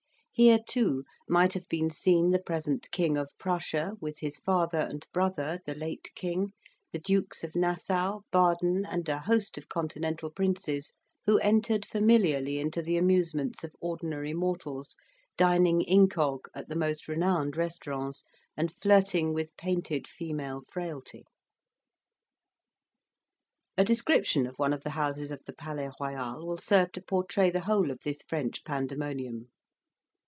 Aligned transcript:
Here, 0.33 0.59
too, 0.65 1.03
might 1.27 1.53
have 1.53 1.67
been 1.67 1.91
seen 1.91 2.31
the 2.31 2.39
present 2.39 2.89
King 2.91 3.15
of 3.17 3.29
Prussia, 3.37 3.93
with 3.99 4.19
his 4.19 4.37
father 4.39 4.79
and 4.79 5.05
brother, 5.13 5.59
the 5.67 5.75
late 5.75 6.09
king, 6.15 6.53
the 6.93 6.97
Dukes 6.99 7.43
of 7.43 7.53
Nassau, 7.55 8.21
Baden, 8.31 8.83
and 8.85 9.07
a 9.09 9.19
host 9.19 9.57
of 9.59 9.67
continental 9.69 10.31
princes, 10.31 10.93
who 11.27 11.37
entered 11.39 11.85
familiarly 11.85 12.57
into 12.59 12.81
the 12.81 12.95
amusements 12.97 13.63
of 13.65 13.75
ordinary 13.81 14.33
mortals, 14.33 14.95
dining 15.37 15.81
incog. 15.81 16.45
at 16.55 16.69
the 16.69 16.77
most 16.77 17.07
renowned 17.09 17.55
restaurants, 17.57 18.23
and 18.57 18.73
flirting 18.73 19.33
with 19.33 19.55
painted 19.57 20.07
female 20.07 20.63
frailty. 20.69 21.25
A 23.77 23.83
description 23.83 24.47
of 24.47 24.57
one 24.57 24.73
of 24.73 24.83
the 24.83 24.91
houses 24.91 25.29
of 25.29 25.41
the 25.45 25.53
Palais 25.53 25.89
Royal, 25.99 26.47
will 26.47 26.57
serve 26.57 26.93
to 26.93 27.01
portray 27.01 27.49
the 27.51 27.59
whole 27.65 27.91
of 27.91 27.99
this 28.03 28.23
French 28.23 28.63
pandemonium. 28.63 29.51